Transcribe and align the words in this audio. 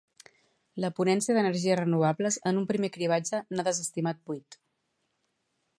La 0.83 0.89
Ponència 0.99 1.35
d'Energies 1.37 1.77
Renovables, 1.81 2.39
en 2.53 2.59
un 2.63 2.67
primer 2.73 2.91
cribratge, 2.97 3.45
n'ha 3.53 3.67
desestimat 3.69 4.25
vuit. 4.33 4.61